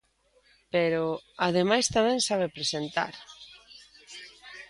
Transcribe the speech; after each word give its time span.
Pero, 0.73 1.03
ademais, 1.47 1.85
tamén 1.95 2.25
sabe 2.27 2.55
presentar. 2.57 3.13